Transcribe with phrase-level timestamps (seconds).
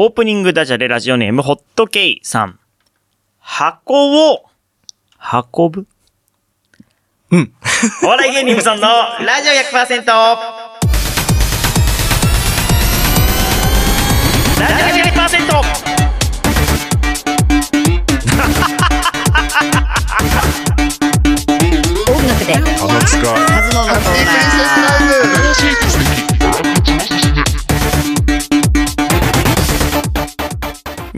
[0.00, 2.60] オープニングダジャレラジオネームホットケイさん。
[3.40, 4.44] 箱を、
[5.18, 5.88] 運ぶ？
[7.32, 7.52] うん。
[8.04, 8.86] お笑い芸人無尊の
[9.26, 10.36] ラジオ100%ラ
[14.92, 15.18] ジオ100%
[22.06, 22.54] 音楽で。
[22.54, 25.97] 鼻つかカズノのコーナー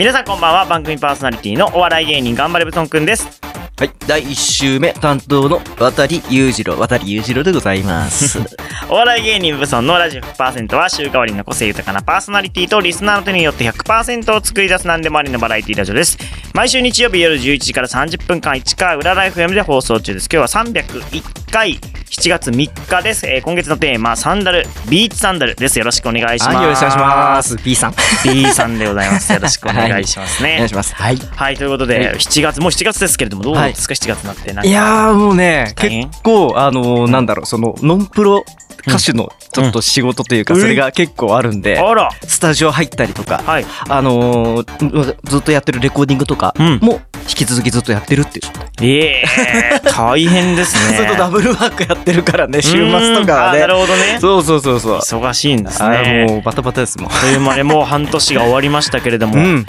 [0.00, 3.38] 皆さんこんばんは、番組パーソナリティのお笑い芸人頑張れブソンくんです。
[3.77, 3.91] はい。
[4.06, 8.38] 第1週目担当の渡り裕次郎、渡り裕次郎でございます。
[8.88, 16.16] お笑い芸人ブソンのラジオ100%は週替わりの個性豊かなパーソナリティとリスナーの手によって100%を作り出す何でもありのバラエティラジオです。
[16.55, 20.30] 毎週日曜日夜11時から30分間1回裏ライフ M で放送中です。
[20.32, 21.78] 今日は301回
[22.10, 23.24] 7月3日です。
[23.24, 25.78] えー今月のテーマ、サンダル、ビーチサンダルです。
[25.78, 26.56] よろしくお願いします。
[26.56, 27.56] はい、よろしくお願いします。
[27.64, 27.95] B さん。
[28.24, 29.30] B さんでございます。
[29.33, 30.55] よろしくお願いしますね。
[30.55, 30.92] お願いします。
[30.92, 31.19] はい。
[31.36, 34.53] はい、ということで、はい7月、もう7月ですけれども、どうですか、7月になって。
[34.53, 38.44] ないやーもうね、結構、あのーなんだろう、その、ノンプロ
[38.88, 41.81] 歌手のちょっと仕事というか、うんそれが結構あるんで、
[42.27, 43.66] スタジオ入ったりとか、はい。
[43.88, 48.50] あのーずっとやってるレコーディングとかうんも、引き続きずっとやってるっていう。
[48.83, 50.97] ええ大変ですね。
[50.98, 53.61] ずっとダブルワークやってるからね、週末とかはね。
[53.61, 54.19] なるほどね。
[54.20, 54.98] そうそうそうそう。
[54.98, 56.27] 忙しいんですね。
[56.29, 57.11] もうバタバタですもん。
[57.11, 59.37] という間でもう半年が終わりましたけれども。
[59.37, 59.67] うん。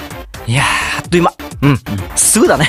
[0.47, 0.65] いやー、
[0.99, 1.33] あっという間。
[1.61, 1.79] うん。
[2.15, 2.67] すぐだね。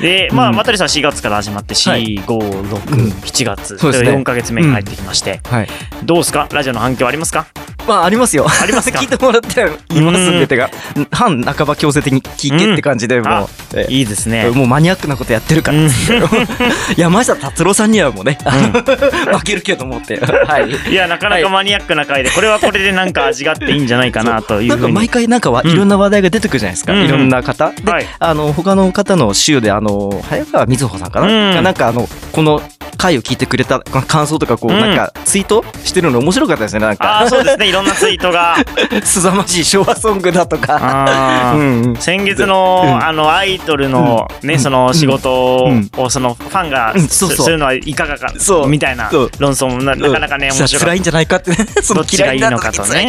[0.00, 3.76] で、まあ、うん渡さん4月から始まって、はい4、5、6、7月。
[3.76, 5.40] そうですね4ヶ月目に入ってきまして。
[5.44, 5.68] はい。
[6.04, 6.48] どうですか？
[6.52, 7.46] ラジオの反響ありますか？
[7.86, 8.46] まあ、ありますよ。
[8.48, 8.98] ありますか？
[9.00, 9.60] 聞いてもらって
[9.94, 10.70] いますんで、てか、
[11.10, 14.50] 半半ば強制的に聞けって感じで、あもう、えいいですね。
[14.50, 15.78] もうマニアックなことやってるから。
[15.78, 15.90] うん
[16.96, 18.38] 山下達郎さんにはもうね、
[19.32, 20.18] 負けるけどもって。
[20.20, 20.90] はい。
[20.90, 24.68] いや、なかなかマニアックな回で、これはこれでなんか味があっていいんじゃないかなという。
[24.68, 26.92] なんか毎回なんかはうんいろんな話題が出てくるじゃないですか。
[26.92, 27.70] うんいろんな方。
[27.82, 32.60] で、はいあの、他の方の週で、あの、早川瑞穂さんかな、なんかあの、この
[32.96, 36.80] 回を聞いてくれた感想とか、こう、うんなんかツイートしてるの面白かったですね。
[36.80, 37.68] なんあかあ、、そうですね。
[37.70, 38.56] いろんなツイートが。
[39.04, 40.78] すざまじい昭和ソングだとか。
[40.80, 41.56] あー。
[41.56, 41.96] うんうん。
[41.96, 43.04] 先月の、うん。
[43.04, 44.60] あの、アイドルのね、うん。
[44.60, 45.90] その仕事うん。
[45.96, 48.68] を、その、ファンがすするのはいかがかそ、う。
[48.68, 49.08] みたいな
[49.38, 50.78] 論争もななかなかね、面白かった。
[50.86, 51.56] 辛いんじゃないかってね。
[51.82, 53.08] そのどっちがいいのかとね。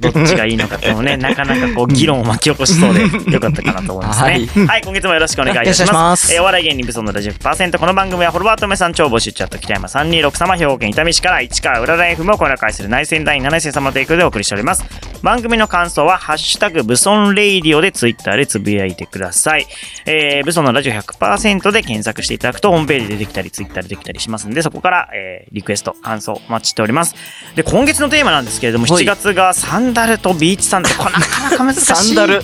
[0.00, 4.24] どっちがいいのかともね、なかなかこう、議論を巻き起こしそうで、よかったかなと思いますね。
[4.24, 4.66] はい。
[4.66, 5.92] はい、今月もよろしくお願いいたしま。
[5.92, 6.28] ます。
[6.28, 7.78] すえーお笑い芸人ブソンのラジオ100%。
[7.78, 14.84] この番組は、フォロワーとめさん超募集チャット北山326様、兵庫県伊丹市から市川浦ライフもこの会する内戦第7世様ということでお送りしております。
[15.22, 19.66] 番組の感想は、ハッシュタグブソンレイディオでツイッターでつぶやいてください。
[20.04, 27.14] えー、ブソンのラジオ100%で検索していただくと、ホームページで出てきたり、ツイッターで出てきたりしますんで、そこから、えー、リクエスト、感想お待ちしております。
[27.54, 30.96] で、今月のテーマなんですけれども、7月がサンダルとビーチサンダル。
[30.96, 31.80] これなかなか難しい。
[31.82, 32.42] サンダル。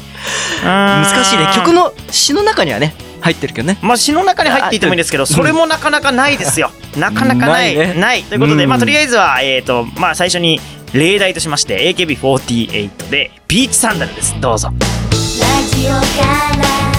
[0.62, 1.46] 難しいね。
[1.54, 3.78] 曲の詩の中にはね、入ってるけどね。
[3.82, 6.70] まあ詩の中に入っていてもいいんですけど、それもなかなかないですよ。
[6.96, 7.98] なかなかない。
[7.98, 8.22] ない。
[8.22, 10.60] ということで、まあとりあえずは、えっ、と、まあ最初に
[10.98, 14.38] 例題としまして、AKB48 で、ビーチサンダルです。
[14.40, 14.68] どうぞ。
[14.68, 14.76] ラ
[15.76, 16.97] ジオから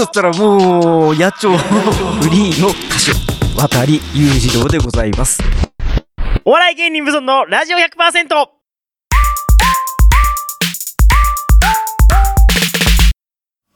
[0.00, 1.56] 出会いソングったらもう、野鳥
[2.22, 5.42] フリーの歌手、渡り裕次郎でございます。
[6.44, 8.48] お笑い芸人無尊のラジオ 100%!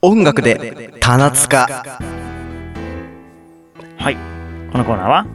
[0.03, 1.67] 音楽で、棚塚。
[3.99, 4.17] はい。
[4.73, 5.27] このコーナーは？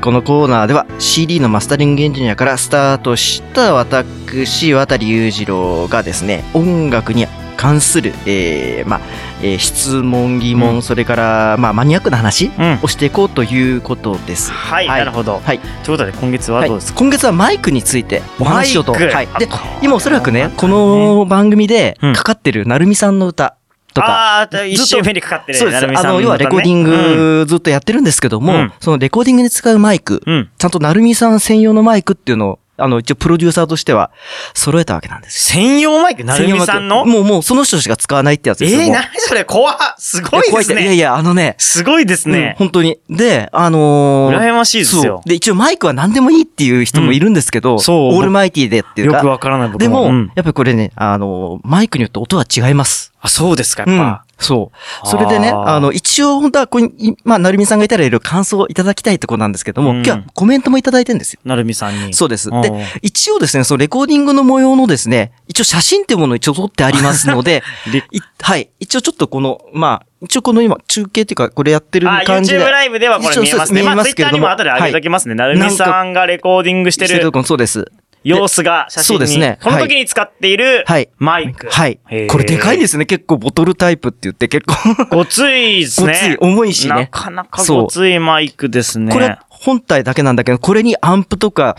[0.00, 7.26] このコーナーでは CD のマスタリングエンジニアからスタートした私、渡裕次郎がですね、音楽に
[7.58, 9.00] 関する、えーまあ
[9.42, 12.78] えー質問、疑問、うんそれから、まあ、マニアックな話うん。
[12.82, 14.52] をしていこうということです。
[14.52, 15.40] はい、はいなるほど。
[15.44, 15.58] はい。
[15.58, 18.92] ということで今月はどうですか、今月はマイクについてお話ししようと。
[18.92, 19.02] はい。
[19.38, 23.56] であ、今おそらくね、この番組でうんかかってるなるみさんの歌
[23.92, 25.58] とか、ああ、一周目にかかってる。
[25.58, 25.84] そうです。
[25.84, 30.34] あの、要はレコーディングずっとやってるんですけども、うんそのレコーディングに使うマイク、うん。
[30.34, 30.48] うん。
[30.56, 34.10] ちゃんとなるみさん専用のマイクっていうのを、あの、一応プロデューサーとしては
[34.54, 35.62] 揃えたわけなんですよ。
[35.62, 37.04] 専用マイク、成美さんの？
[37.04, 38.80] もう、もうその人しか使わないってやつですよ。
[38.80, 40.82] えー、それ怖っすごいですね。
[40.82, 42.54] いやいや、あのね、すごいですうんね。
[42.58, 42.98] 本当に。
[43.10, 45.22] で、あのー羨ましいですよ。
[45.26, 49.18] で、一応マイクは何でもいいっていう人もいるんですけど、んそうオールマイティでっていうか。
[49.18, 53.12] よくわからない僕でも、うんやっぱりこれね、あのーマイクによって音は違います。
[53.20, 54.24] あ、そうですか、やっうんぱ。。
[54.38, 54.70] そ
[55.04, 55.06] う。
[55.06, 61.40] それでね、あの、一応本当はここに、いまあ、なるみさんがいたらいろいろ感想をいただきたいところなんですけども、うん今日はコメントもいただいてるんですよ。
[61.44, 62.14] なるみさんに。
[62.14, 62.50] そうです。
[62.50, 67.64] で、一応ですね、そのレコーディングの模様のですね、一応写真っていうものを一応撮ってありますので、
[68.40, 68.70] はい。
[68.78, 72.58] 一応ちょっとこの、まあ、一応この今、中継っていうか、これやってるあ、感じで。
[72.58, 73.82] YouTube ライブではこれ見えますね。
[73.82, 75.34] まあ、Twitter にも後で上げときますね。
[75.34, 77.90] なるみさんがレコーディングしてるそうです。
[78.24, 79.18] 様子が写真に。
[79.18, 81.68] そうですねこの時に使っているはいマイク。
[81.70, 82.28] はいへー。
[82.30, 83.06] これでかいですね。
[83.06, 86.12] 結構ボトルタイプって言って結構、ごついですね。
[86.12, 89.12] ごつい重いしねなかなかごついマイクですね。
[89.12, 91.76] これ本体だけなんだけど、これにアンプとか、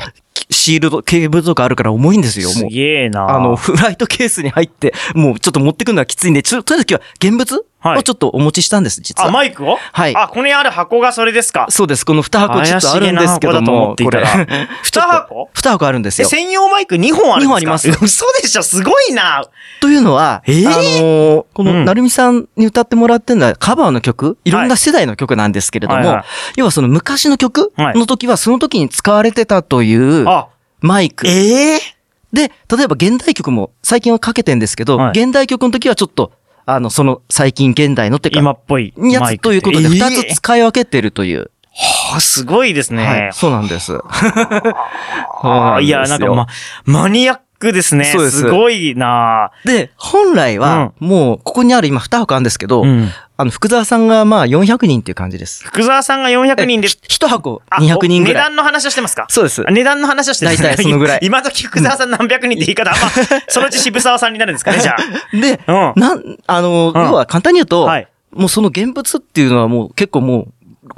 [0.50, 2.71] シールド、ケーブルとかあるから重いんですよ、すもう。
[2.71, 9.30] げえなあの、フライトケースに入って、もうちょっと持ってくるのはきついんで、ちょ、とりあえず今日は現物はいをちょっとお持ちしたんです、実は。
[9.30, 9.78] あ、マイクを？
[9.94, 10.16] はい。
[10.16, 11.68] あ、ここにある箱がそれですか。
[11.70, 12.06] そうです。
[12.06, 14.24] この2箱ちょっとあるんですけどもこれ。
[14.84, 16.30] 二箱？2箱あるんですえ、よ。
[16.30, 17.48] 専用マイク2本あるんですか？
[17.48, 19.44] 二本あります嘘でしょすごいな。
[19.81, 20.68] というのは、えー？
[20.68, 21.86] あのーこの、うん。
[21.86, 24.52] なるみさんに歌ってもらってるのはカバーの曲、い。
[24.52, 26.22] ろんな世代の曲なんですけれども、
[26.58, 27.98] 要はその昔の曲はい。
[27.98, 30.48] の時はその時に使われてたというあ、
[30.81, 31.28] マイク。
[31.28, 31.80] ええ
[32.31, 35.20] で、例えば現代曲も最近はかけてんですけど、はい。
[35.20, 36.31] 現代曲の時はちょっと、
[36.74, 39.38] あの、その最近現代のってか、今っぽいやつ。
[39.39, 41.51] ということで、え二ーつ使い分けてるという。
[41.71, 43.06] はあ、すごいですね。
[43.06, 43.98] はい、そうなんです。
[45.44, 46.48] あ あ、いや、なんかま、
[46.86, 48.06] マニアックですね。
[48.06, 53.09] そうですすごいなで、本来は、もう、ここにある今2箱あるんですけど、うん。
[53.38, 55.63] あの、福沢さんがまあ400人っていう感じです。
[55.65, 58.44] 福沢さんが400人でえ、ひ一箱あ200人ぐ値らい。
[58.45, 59.27] 段の話をしてますか？
[59.29, 59.71] そうですあ。
[59.71, 63.09] 値段の話をしてるんですね大体そのぐらい 今時福沢さん何百人って言い方、まあ、
[63.47, 64.95] そのうち渋沢さんになるんですかね、じゃ
[65.33, 65.94] で、あ。
[65.95, 66.01] うん。
[66.01, 68.07] なん、あの、うん要は簡単に言うと、はい。
[68.33, 70.47] もうその現物っていうのはもう結構もう、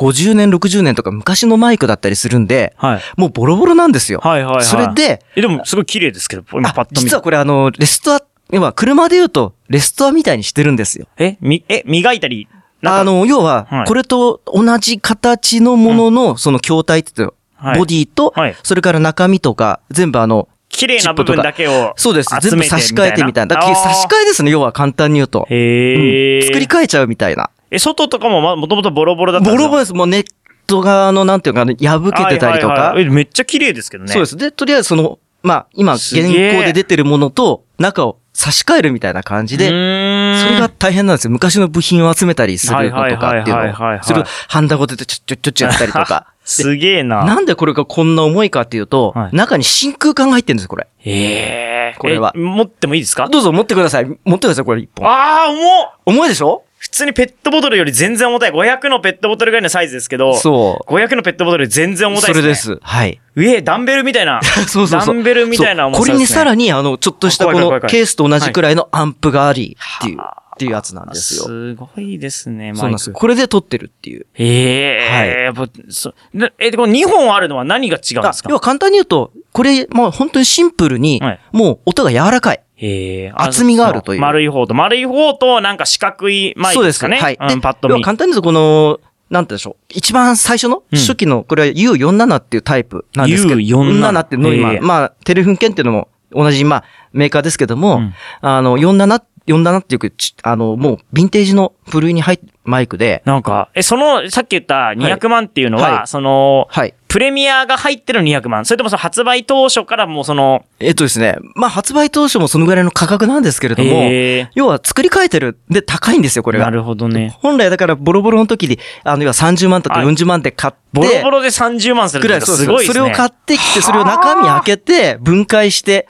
[0.02, 3.02] 50年、60年とか昔のマイクだったりするんで、はい。
[3.18, 4.20] もうボロボロなんですよ。
[4.24, 4.66] はいはいはい。
[4.66, 11.08] それ、で、え、でもすごい綺麗ですけど、今あパッと見実はこれあの、レストア、要は車で言うと、レストアみたいにしてるんですよ。
[11.18, 12.48] え、み、え、磨いたり、
[12.84, 22.30] あ、の、要ははい、これと同じ形のものの、その筐体って言うとはいボディとはい、それから中身とか、全部あの、綺麗な部分だけをそうです。
[22.42, 23.56] 全部差し替えてみたいな。
[23.56, 24.08] だ差しえ。
[24.08, 25.46] 替えですね、要は簡単に言うと。
[25.50, 26.42] へえ。
[26.42, 27.52] 作り変えちゃうみたいな。
[27.72, 29.94] え、外とかもま、もともとボロボロだったボロボロです。
[29.94, 30.26] もうネッ
[30.68, 33.06] ト側の、なんていうかね、破けてたりとかはいはいはい。
[33.06, 34.12] えめっちゃ綺麗ですけどね。
[34.12, 34.38] そうです。
[34.38, 41.32] で、とりあえずその、まあ、今、現行で出てるものと、中を差し替えるみたいな感じで、それが大変なんですよ。
[41.32, 46.28] 昔の部品を集めたりするのとかっていうのを、それをハンダゴテでちょちょちょちょやったりとか。
[46.44, 47.24] すげえな。
[47.24, 50.88] なんでこれがこんな重いかっていうとは、い中に真空管が入ってるんですよ、これ。
[51.06, 53.28] ええこれはえ持ってもいいですか？
[53.30, 54.06] どうぞ持ってください。
[54.06, 55.08] 持ってください、これ一本。
[55.08, 56.64] ああ、重っ重いでしょ？
[56.82, 58.52] 普通にペットボトルより全然重たい。
[58.52, 60.92] 500のペットボトルぐらいのサイズですけど、そう。
[60.92, 62.56] 500のペットボトルより全然重たいです、ね。
[62.56, 62.80] それで。
[62.80, 62.80] す。
[62.82, 63.22] はい。
[63.36, 64.42] 上、ダンベルみたいな。
[64.68, 65.14] そうそうそう。
[65.14, 71.44] ダンベルみたいな重さそうこれにさらに、に、あの、ちょっとしたこのケースと同じくらいのアンプがあり、っていう、はっていうやつなんですよ。
[71.44, 73.10] すごいですね、そうなんです。
[73.10, 73.20] マイク。
[73.20, 74.26] これで撮ってるっていう。
[74.36, 78.50] ええやっぱ、そ、でえ、でこの2本あるのは何が違うんですか？
[78.50, 82.64] あ要は簡単に言うと、これ、まあ本当にシンプルにはい、もう音が柔らかい。
[82.82, 87.18] ええ厚みがあるという丸い方と、丸い方と、なんか四角いマイクですかね。
[87.18, 87.38] はい。
[87.40, 88.04] うん、でパッと見。
[88.04, 89.84] 簡単に言うとこの、なんてでしょう。
[89.90, 93.60] 一番最初のうん初期の、これは U47 っていうタイプなんですけど。
[93.60, 96.84] U47 47っていうのを今まあ、テレフンケンっていうのも同じ、まあ、
[97.14, 106.94] メーカーですけども、うんあの、47っ47っていうち、あの、もう、ヴィンテージの部類に入って、マイクで、なんか、え、その、さっき言った200万っていうのは、はいその、はい。
[107.08, 115.60] プレミアが入ってる200万それともその発売当初からもうその、えっとですね、まあ、発売当初もそのぐらいの価格なんですけれども、へ要は作り変えてる。
[115.70, 116.66] で、高いんですよ、これが。
[116.66, 117.36] ーなるほどね。
[117.42, 122.94] 本来だからボロボロの時に、あの、要は30万とかはい40万で買って、ボロボロで30万するぐらい、すごいですね。
[122.94, 126.08] それを買ってきて、それを中身開けて、分解して、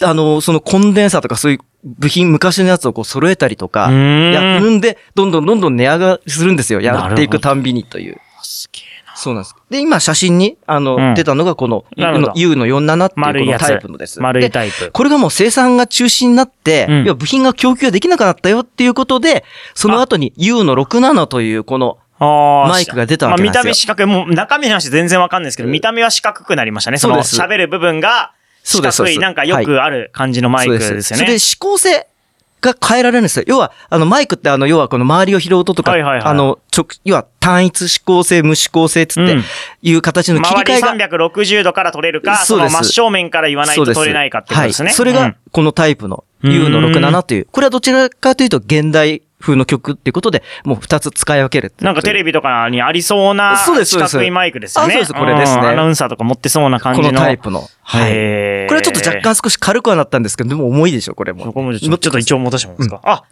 [0.00, 6.80] で、あの、そのコンデンサーとかそういう部品、昔のやつをこう揃えたりとか、やるんで、どんどんどんどん値上がりするんですよ。
[6.80, 8.20] やっていくたんびにという。
[8.42, 9.56] すげえなそうなんです。
[9.70, 11.84] で、今写真に、あの、うん出たのがこの、
[12.34, 13.58] U の47っていうこの。
[13.58, 14.20] タイプのです。
[14.20, 14.90] 丸いでタイプ。
[14.92, 19.44] これがもう生産が中止になって、うん要は部品が供給ができなくなったよっていうことで、
[19.74, 26.98] その後に U の67というこの、マイクが出たわけですよまあ、見た目四角い、もう中身の話全然わかんないですけど、見た目は四角くなりましたね。
[26.98, 31.02] そのそうです喋る部分が四角い、なんかよくある感じのマイクですよね。
[31.02, 32.06] それで指向性
[32.60, 33.44] が変えられるんですよ。
[33.46, 39.44] 要は、あの、マイクってあの、要はこの周りを拾う音とか、はいはいはいあの、直、要は単一指向性、無指向性つってうん
[39.82, 44.88] いう形の切り替えが、周り360度から撮れるか、その真正面から言わないと撮れないかってことですね。
[44.88, 44.94] はい。
[44.94, 54.94] それがうん、このタイプのうん U の67という、これはどちらかというと現代風の曲っていうことで、もう二つ使い分けるなんかテレビとかにありそうな四そうですそうです角いマイクですよね。
[54.94, 57.12] あそうですこれですねうんアナウンサーとか持ってそうな感じこの。
[57.12, 57.62] のタイプの。
[57.82, 58.10] はい。
[58.10, 61.44] これはちょっと若干少し軽くはなったんですけど、でも重いでしょ、これも。
[61.44, 63.22] そこもちょっと一応重たしてもらですか、あ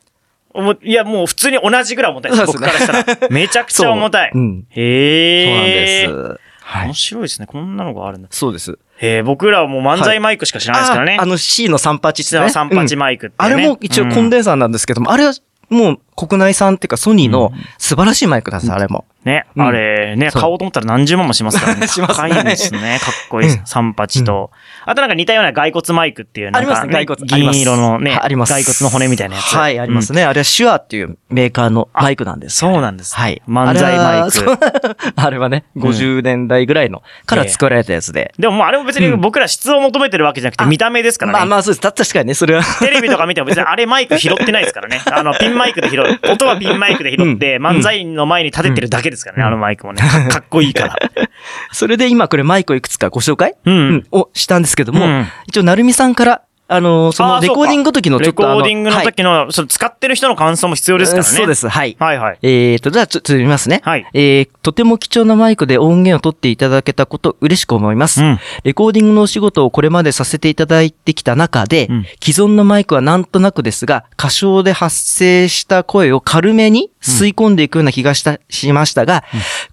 [0.54, 2.46] もういや、もう普通に同じぐらい重たいです。
[2.46, 3.28] ですねからしたら。
[3.30, 4.30] めちゃくちゃ重たい。
[4.32, 6.06] そううんへえ。
[6.06, 6.40] そうなんです。
[6.62, 6.94] は面い。
[6.94, 7.46] 白いですね。
[7.46, 8.28] こんなのがあるんだ。
[8.30, 8.78] そうです。
[8.98, 11.16] へえ、僕らはもう漫才マイクしか知らないですからね。
[11.18, 12.12] ああの C の38ってね。
[12.16, 15.32] 実は38マイクって、ねあれも一応コンデ、デンサーなんですけども、あれは
[15.68, 19.04] もう国内産っていうかソニーの素晴らしいマイクなんです、あれも。
[19.24, 21.86] ね、うんあれ、ね、買おうと思ったら何十万もしますからね。
[21.88, 22.98] しますね高いですね。
[23.00, 23.74] かっこいいです。
[23.76, 24.50] 38と。
[24.86, 27.26] あとなんか似たような骸骨マイクっていう、なんか、ありますね、骸骨。
[27.26, 28.52] 銀色のね、はいあります。
[28.52, 29.54] 骸骨の骨みたいなやつ。
[29.54, 30.20] はい、ありますね。
[30.20, 30.24] ね。
[30.24, 32.56] あれはシュアっていうメーカーのマイクなんです。
[32.56, 33.14] そうなんです。
[33.14, 33.42] はい。
[33.48, 35.12] 漫才マイク。
[35.16, 38.34] あれは ね、50年代ぐらいの、から作られたやつで。
[38.38, 41.38] でももうあれも別に僕ら質を求めてるわけじゃなくて見た目ですからね。
[41.38, 41.80] まあまあそうです。
[41.80, 42.62] た確かにね、それは。
[42.80, 45.00] テレビとか見ても別にあれマイク拾ってないですからね。
[45.10, 46.07] あの、ピンマイクで拾う。
[46.30, 47.66] 音はピンマイクで拾って、うん。
[47.66, 50.00] 漫才の前に立ててるだけですからね、あのマイクもね。
[50.00, 50.96] かかっこいいから。
[51.72, 53.54] それで今これマイクをいくつかご紹介？
[53.64, 53.74] うん。
[53.74, 54.06] うん。
[54.12, 55.26] をしたんですけども、うん。
[55.46, 61.28] 一応、なるみさんから、あのーそのレコーディングの時のちょレっとあの、コーディングのはい時の、その使ってる人の感想も必要ですからね。
[61.30, 61.96] そうです、はい。
[61.98, 62.38] はいはい。
[62.42, 63.80] えーと、じゃあちょっと読みますね。
[63.84, 68.22] はいえー、とても貴重なマイクで音源を取っていただけたこと嬉しく思います。
[68.22, 79.24] うんレコーディングのお仕事をこれまでさせていただいてきた中で、うん既存のマイクはなんとなくですが、歌唱で発生した声を軽めに吸い込んでいくような気がした、しましたが、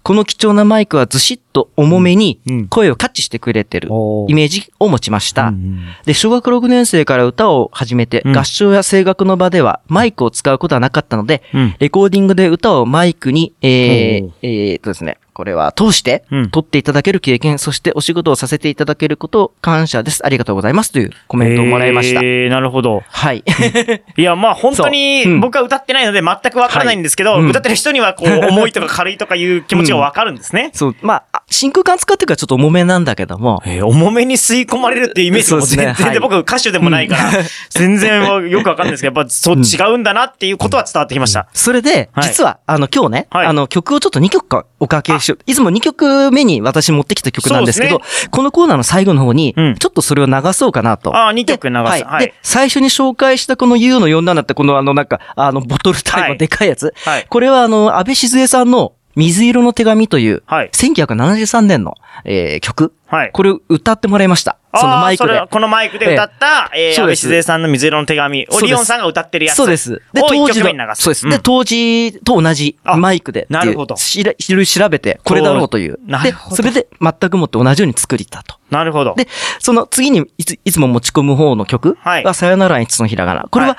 [0.02, 2.68] この貴重なマイクはずしっと重めにうん。
[2.68, 3.88] 声をキャッチしてくれてる
[4.28, 5.46] イメージを持ちました。
[5.48, 8.38] うんで、小学6年生から歌を始めて、うん。
[8.38, 11.74] 合唱や声楽の場ではマイクを使うことはなかったので、うん。
[11.78, 20.24] レコーディングで歌をマイクに、えーえーっとですね、これは通してうん、撮っていただける経験、そしてお仕事をさせていただけることを感謝です。
[20.24, 20.92] ありがとうございます。
[20.92, 22.20] というコメントをもらいました。
[22.20, 23.02] えー、なるほど。
[23.06, 23.44] はい。
[24.16, 30.70] いや、まあ本当に僕は歌ってないので全くわからないんですけど、はいうん歌ってる人にはこう重いとか軽いとかいう気持ちがわかるんですね。
[30.74, 37.30] そう、まああ、真空管使ってるからちょっと重めなんだけども、えー重めに吸い込まれるっていうイメージもそうですね全然ではい僕歌手でもないから、
[37.70, 41.48] 全然よくわかんないですけど、やっぱそう違うんだなっていうことは伝わってきました。
[41.52, 45.38] それで、はい実は、あの、今日ね、はいあの、曲をちょっと2曲かおかけしよう。
[45.46, 51.14] いつも2曲目に私持ってきた曲なんですけど、そうこのコーナーの最後の方に、うんちょっとそれを流そうかなと。
[51.14, 51.78] ああ、2曲流す。
[51.78, 51.84] は。
[51.84, 52.26] はいい。
[52.26, 56.94] で、最初に紹介したこの U の47ってこのあのなんか、あの、ボトルタイプのでかいやつ。
[57.04, 62.92] はいこれはあの、安倍静江さんの水色の手紙という、はい1973年の、えー曲。
[63.06, 63.30] はい。
[63.32, 64.55] これを歌ってもらいました。
[64.74, 65.46] そのマイクで。
[65.50, 69.56] このマイクで歌った、えー、安倍静江さんの水色の手紙をリオンさんが歌ってるやつ。
[69.56, 70.02] そうです。
[70.12, 70.94] で、当時の。
[70.94, 71.26] そうです。
[71.26, 73.46] んで、当時と同じあマイクで。
[73.50, 75.92] なるほどしらいろいろ調べて、これだろうという。
[75.92, 78.56] でなるほ、どそれで全くもって同じように作りたと。
[78.70, 79.14] なるほど。
[79.14, 79.28] で、
[79.60, 83.48] その次にいついつも持ち込む方の曲はいは、さよならいつのひらがな。
[83.50, 83.78] これは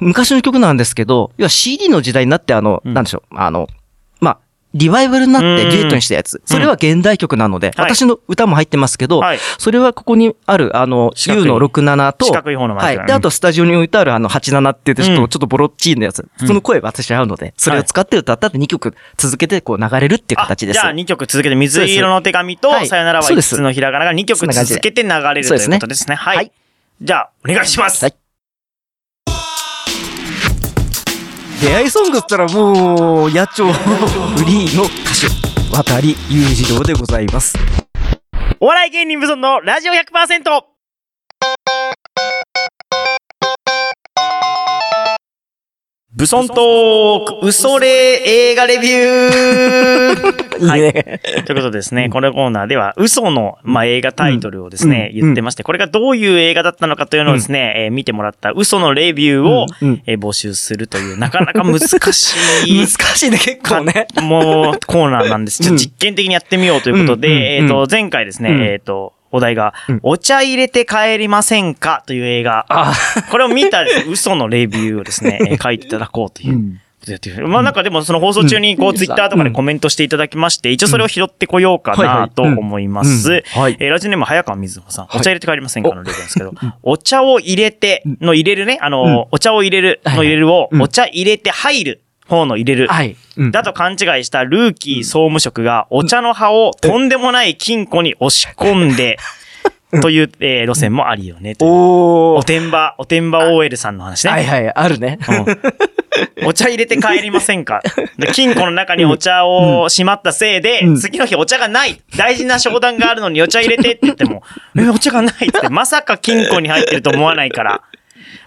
[0.00, 3.77] 昔の曲なんですけど、要は CD の時代になって、あの、うんなんでしょう、あの、まあ、
[4.74, 6.42] リバイバルになってうんデュエットにしたやつ。
[6.44, 12.98] それは現代曲なので、はい私の歌も入ってますけどはい、それはここにある、あの、U の67と、四角い方のマイク。
[12.98, 13.06] はい。
[13.06, 16.28] で、あとスタジオに置いてあるあの87って言ってちょっと、ボロッチーのやつ。
[16.46, 20.80] その声私合うので、それを使って歌ったって2曲続けてこう流れるっていうあ形です。
[20.80, 23.54] じゃあ2曲続けて、水色の手紙とさよならはそうです。
[23.54, 26.14] 5つのひらがなが2曲続けて流れるということですね。
[26.16, 26.46] ははい。
[26.46, 26.52] い。
[27.00, 28.04] じゃあ、お願いします。
[28.04, 28.27] はい
[31.60, 37.58] 出会いソングったらもう、野鳥フリーの歌手、渡り裕次郎でございます。
[38.60, 40.77] お笑い芸人無尊のラジオ 100%!
[46.10, 50.80] ブソントーク、嘘霊映画レビュー はい。
[50.80, 51.20] ね。
[51.44, 64.06] ということでですね、このコーナーでは、嘘の、まあ、映画タイトルをですね、うん言ってまして、これがどういう映画だったのかというのをですね、えー見てもらった嘘のレビューを、うんうんえー募集するという、なかなか難しい 難しいね、結構ね。
[64.22, 65.62] もう、コーナーなんです。
[65.62, 70.00] ちょっと実験的にやってみようということで、うんうんえっ、と、前回ですね、うんえっ、と、お題が、うん。
[70.02, 72.02] お茶入れて帰りませんか？
[72.06, 72.66] という映画。
[72.68, 72.92] あ。
[73.30, 76.54] これを見た 嘘のレビューをですね、 えー書いていただこうという。
[76.54, 76.80] うん。
[77.46, 83.06] まあなんかでもその放送中にこうツイッターとかでコメントしていただきまして、一応それを拾ってこようかないと思いまうん。
[83.06, 83.32] す。
[83.34, 85.20] えーラジオネーム早川瑞穂さん、はい。
[85.20, 90.82] お茶入れて帰りませんかのレビューなんですけど、お茶を入れての入れるね、あの、お茶を入れるの入れるを、うん。
[90.82, 92.88] お茶入れて入る方の入れる。
[92.88, 93.16] はい。
[93.36, 99.18] うんだと勘違いしたルーキー総務職がお茶の葉をとんでもない金庫に押し込んで、
[100.02, 101.54] という、えー路線もありよね。
[101.60, 102.38] おー。
[102.38, 104.30] おてんば、おてんば OL さんの話ね。
[104.32, 105.18] はいはい、あるね。
[105.28, 105.46] うん
[106.44, 107.80] お茶入れて帰りませんか？
[108.18, 114.42] で金庫の中にお茶をしまったせいで、うん次の日お茶がない大事な商談があるのにお茶入れてって言っても、
[114.76, 117.82] え、お茶がないって、まさか金庫に入ってると思わないから、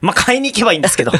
[0.02, 1.12] まあ、買いに行けばいいんですけど。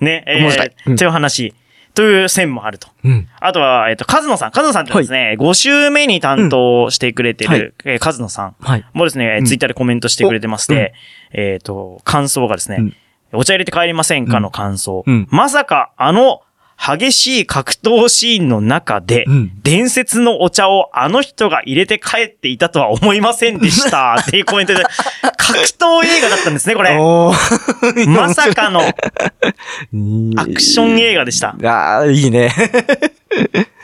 [0.00, 1.54] ね、えー、という話、
[1.94, 2.88] という線もあると。
[3.04, 3.28] うん。
[3.40, 4.50] あとは、えっ、と、カズノさん。
[4.50, 8.56] カズノさんってですね、5週目に担当してくれてうんはいる、えーカズノさん。
[8.60, 8.84] はい。
[8.92, 10.94] もうですね、うんツイッターでコメントしてくれてまして、
[11.32, 12.96] えっ、と、感想がですね、うん
[13.32, 15.04] お茶入れて帰りませんかの感想。
[15.06, 16.42] うんまさか、あの、
[16.82, 24.16] 激しい格闘シーンの中で、うん伝説のお茶をあの人が入れて帰っていたとは思いませんでした。
[24.20, 24.82] っていうコメントで、
[25.22, 26.98] 格闘映画だったんですね、これ。
[28.08, 28.84] まさかのア
[30.42, 31.54] アクション映画でした。
[31.62, 32.50] ああ、いいね。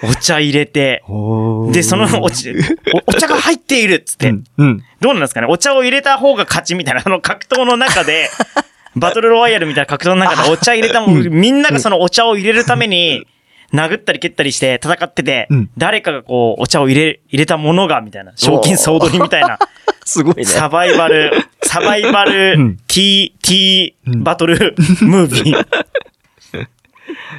[0.03, 1.03] お茶入れて、
[1.71, 2.51] で、そのお茶、
[3.07, 4.45] おお茶が入っているっつって、うん。
[4.57, 4.85] うん。
[5.01, 5.47] どうなんですかね？
[5.49, 8.29] お茶を入れた方が勝ちみたいな、あの格闘の中で、
[8.97, 13.27] バトルロワイヤルみたいな格闘の中でお茶入れたもん、みんながそのお茶を入れるために、
[13.73, 15.71] 殴ったり蹴ったりして戦ってて、うん。
[15.77, 19.59] 誰かがこう、お茶を入れ、入れたものが、みたいな、賞金総取りみたいな、
[20.05, 20.45] すごいね。
[20.45, 21.33] サバイバル、
[21.63, 24.25] サバイバうルん、T、T うん。
[24.25, 25.67] バトル、ムービー。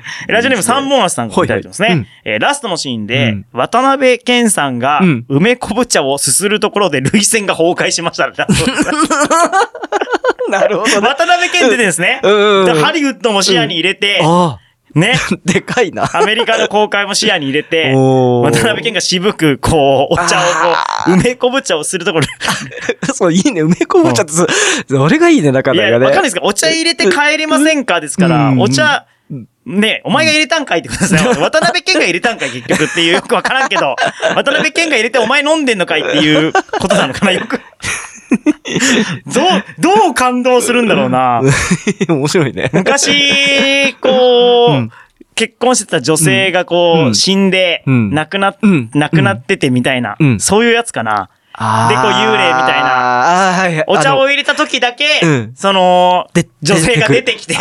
[0.28, 1.88] ラジオネームサンボーナスさんがいただいてますね。
[1.88, 2.08] はいはい。
[2.26, 3.46] えーラストのシーンで、うん。
[3.52, 8.28] 渡辺健さんがうん、梅昆布茶をすするところで涙腺が崩壊しました。
[8.28, 8.86] ラストです
[10.50, 11.08] なるほどね。
[11.08, 12.66] 渡辺健ってですね、うん。
[12.66, 14.60] でハリウッドも視野に入れて、あ
[14.98, 16.10] ね、あ、 でかいな。
[16.14, 20.30] アメリカの公開も視野に入れて、 渡辺健が渋く、こう、お茶をこ
[20.74, 22.26] あう、梅昆布茶をするところ
[23.14, 23.62] そう、いいね。
[23.62, 25.92] 梅昆布茶ってそれがいいね、なかなかね。
[25.94, 28.62] わかんないですかお茶入れて帰れませんかですから、うん。
[28.62, 29.02] お茶うん、
[29.66, 31.20] ね、お前が入れたんかいってことですね。
[31.20, 33.96] 渡辺健が入れたんかい結局っていうよくわからんけど、
[34.36, 37.60] 渡辺健が入れてお前飲んでんのかいっていうことなのかなよく。
[39.34, 41.42] どう、どう感動するんだろうな。
[42.08, 42.70] 面白いね。
[42.74, 44.92] 昔、こう、うん
[45.36, 51.30] 結婚してた女性がこう、うん死んで、うん亡くなっ、うん亡くなっててみたいな、うんそういうやつかな。
[51.58, 52.88] でこう幽霊みたいな。
[52.88, 53.84] ああ、はいはい。
[53.88, 55.54] お茶を入れた時だけ、うん。
[55.56, 57.58] そので、女性が出てきて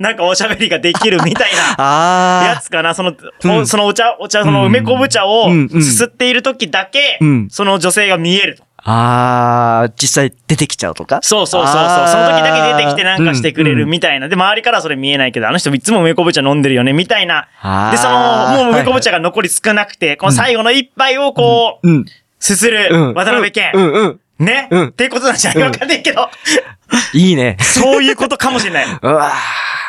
[0.00, 2.42] なんかおしゃべりができるみたいな。
[2.50, 3.12] やつかな、その、
[3.44, 3.50] うん。
[3.58, 5.48] おそのお茶、お茶、その梅昆布茶を
[5.80, 7.48] すすっている時だけ、うん。
[7.48, 8.64] その女性が見えると。
[8.88, 11.18] ああ、実際出てきちゃうとか？
[11.22, 13.90] そうそうそうその時だけ出てきてなんかしてくれるうん。
[13.90, 14.28] みたいな。
[14.28, 17.48] で、周りからはそれ見えないけど、あの人いつも梅昆布茶飲んでるよね、みたいな。
[17.92, 22.04] で、その、もう梅昆布茶が残り少なくて、この最後の一杯をこう、うん。
[22.38, 23.14] すするうん。
[23.14, 23.70] 渡辺健。
[23.74, 24.20] うんうん。
[24.38, 26.28] ね、うんっていうことなんじゃないわかんないけど、
[27.14, 27.56] いいね。
[27.60, 28.86] そういうことかもしれない。
[29.00, 29.32] うわ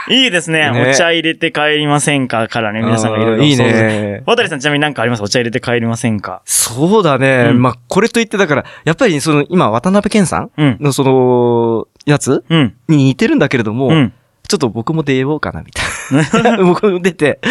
[0.09, 0.71] いいですね。
[0.71, 2.47] ねお茶入れて帰りませんか？
[2.47, 3.43] からね、皆さんがいろいろ。
[3.43, 4.23] いいね。
[4.25, 5.23] 渡さんちなみに何かあります？
[5.23, 6.41] お茶入れて帰りませんか？
[6.45, 7.47] そうだね。
[7.49, 10.77] うんまあ、これといってだから、やっぱりその、今、渡辺健さんうん。
[10.79, 12.45] のその、やつ？
[12.47, 12.73] うん。
[12.87, 14.13] に似てるんだけれども、うん。
[14.47, 15.81] ちょっと僕も出ようかな、みた
[16.39, 16.55] いな。
[16.63, 17.41] 僕も出て。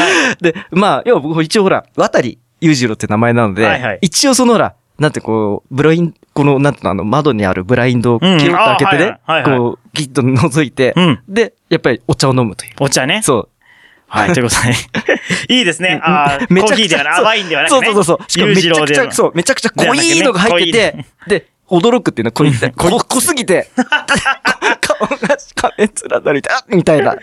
[0.41, 11.21] で、まあ、要は僕一応ほら、渡り裕次郎って名前なので、一応そのほら、なんてこう、ブライン、この、なんての、あの、窓にあるブラインドをキュッと開けてね、こう、ギッと覗いて、うん。
[11.29, 12.73] で、やっぱりお茶を飲むという。
[12.81, 13.21] お茶ね。
[13.23, 13.49] そう。
[14.09, 14.75] はい、ということで。
[15.55, 16.01] いいですね。
[16.03, 17.87] ああ、コーヒーではな、甘いんではなくね。
[17.87, 18.31] そうそうそうそう。
[18.31, 19.13] しかもめちゃくちゃ、う。
[19.13, 23.69] そう、めちゃくちゃ濃いのが入ってて、で、驚くっていうのは濃いって、濃濃すぎて、
[24.81, 27.17] 顔が仮面面なりたみたいな。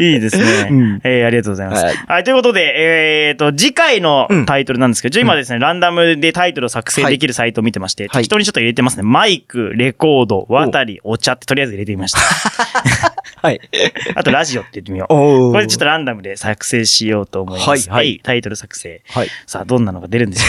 [0.00, 0.68] いいですね。
[0.70, 1.84] うんえーありがとうございます。
[1.84, 9.02] はいはい、ということで、えっ、と、次回のうんタイトルなんですけど、じゃあ今ですね、ランダムでタイトルを作成できるサイトを見てまして、はい適当にちょっと入れてますね。
[9.02, 12.20] マイク、レコード、渡り、お茶ってとりあえず入れてみました。
[13.42, 13.60] はい。
[14.14, 15.14] あとラジオって言ってみよう。
[15.14, 17.68] おこれでちょっとランダムで作成しようと思います。
[17.68, 19.02] はいはいタイトル作成。
[19.08, 19.28] はい。
[19.46, 20.42] さあ、どんなのが出るんでし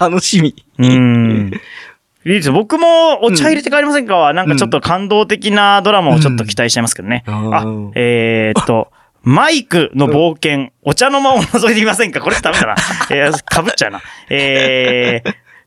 [0.00, 0.54] ょ楽しみ。
[0.78, 0.82] う。
[0.82, 1.60] うーん。
[2.26, 4.16] いいですよ僕もお茶入れて帰りませんか？
[4.16, 7.22] は、なんかちょっと感動的なドラマをちょっと期待しちゃいますけどね。
[7.26, 7.62] うんあ、
[7.94, 8.90] えーっと、
[9.22, 12.20] マイクの冒険、お茶の間を覗いてみませんか？
[12.20, 12.74] これダメだな。
[13.14, 14.02] えー、かぶっちゃうな。
[14.28, 15.22] え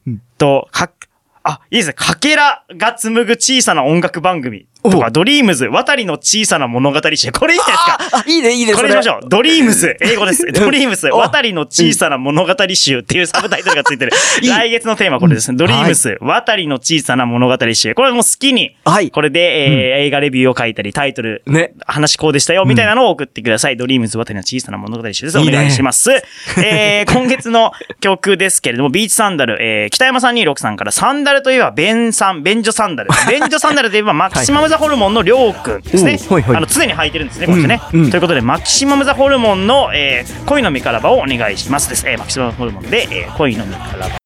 [0.05, 0.91] ー、と、か、
[1.43, 1.93] あ、いいですね。
[1.93, 7.31] かけらが紡ぐ小さな音楽番組とか、お Dreams、渡りの小さな物語集。
[7.31, 7.97] これいいですか。
[8.19, 9.27] あ、いいね、いいね、これにしましょう。
[9.27, 10.45] Dreams、英語です。
[10.53, 14.11] Dreams、お渡りの小さな物語集っていうサブタイトルがついてる。
[14.41, 15.57] 来月のテーマはこれですね。
[15.57, 17.93] Dreams、渡りの小さな物語集。
[17.93, 19.11] これもう好きに、はい。
[19.11, 21.73] これで、えー映画レビューを書いたり、タイトル、ね。
[21.85, 23.77] 話こうでしたよ、みたいなのを送ってください。
[23.77, 25.37] Dreams 渡りの小さな物語集です。
[25.37, 26.09] お願いします。
[26.63, 33.09] えー、今月の曲ですけれども、ビーチサンダル、えー、北山326さんから、サンダルといえば、ベンサン、ベンジョサンダル。
[33.27, 36.17] ベンジョサンダルといえば、マキシマムザホルモンの亮君ですね。
[36.29, 37.81] おはいはいあの、常に履いてるんですね、これね。
[37.93, 42.07] うんうんということで、マキシマムザホルモンの、えー、恋のメガラバをお願いしますです。
[42.07, 44.18] えー、マキシマムザホルモンで、えー、恋のメガラバ。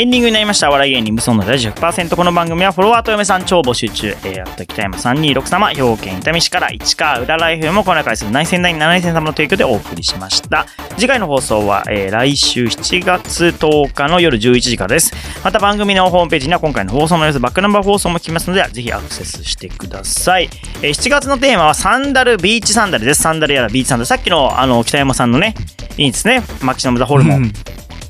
[0.00, 0.70] エンディングになりました。
[0.70, 2.16] 笑い芸人無双のラジオ100%。
[2.16, 4.08] この番組はフォロワーと嫁さん超募集中。
[4.24, 10.64] えー、あと北山326様、兵庫県伊丹市から市川裏ライフもこの回する内戦第7戦様の提供でお送りしました。
[10.96, 15.12] 次回の放送は、えー来週7月10日の夜11時からです。
[15.44, 20.48] また番組のホームページには今回の放送の様子、バックナンバー放送も聞きますので、ぜひアクセスしてください。
[20.80, 23.20] えー7月のテーマはサンダル、ビーチサンダルです。
[23.20, 24.06] サンダルやらビーチサンダル。
[24.06, 25.54] さっきのあの北山さんのね、
[25.98, 26.42] いいですね。
[26.62, 27.52] マキシマムザホルモン。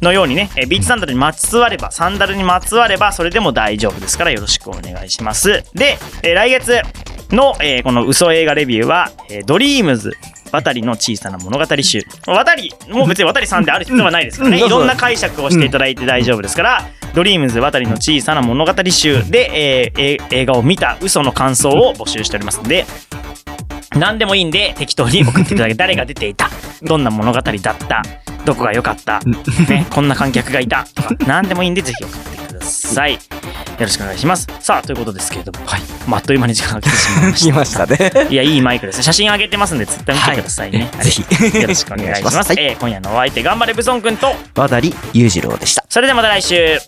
[0.01, 5.63] のようにね、えービーチサンダルにまつわれば、サンダルにまつわれば、それでも大丈夫ですからよろしくお願いします。
[5.75, 6.81] で、えー来月
[7.31, 10.13] の、えーこの嘘映画レビューは、えードリームズ、
[10.53, 12.03] 渡りの小さな物語集。
[12.27, 14.57] 渡り、もう別に渡りさんである必要はないですからね。
[14.59, 22.85] うんいろんな解釈をしていただいて大丈夫ですから、ドリームズ、渡りの小さな物語集で、えーえー映画を見た嘘の感想を募集しておりますので、
[23.97, 26.49] 何でもいいんで適当に送っていただけ誰が出ていた
[26.83, 28.03] どんな物語だった
[28.45, 33.15] どこが良かった、ね、 こんな観客がいたとか何でもいいんでぜひ送ってください。
[33.81, 34.47] よろしくお願いします。
[34.61, 38.11] さあということですけれども、はい、まああっという間に時間が来てしまいまし来ましたね。
[38.11, 41.23] たいやいいマイクですね写真上げてますんで絶対見てくださいね、ぜひ。
[41.61, 42.37] よろしくお願いします。
[42.37, 42.57] はい。
[42.59, 45.85] えー今夜のお相手頑張れブソン君と渡り裕次郎でした。
[45.89, 46.79] それではまた来週